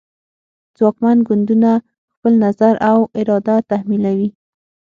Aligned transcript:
ځواکمن 0.77 1.17
ګوندونه 1.27 1.71
خپل 2.13 2.33
نظر 2.45 2.73
او 2.89 2.97
اراده 3.19 3.55
تحمیلوي 3.71 4.29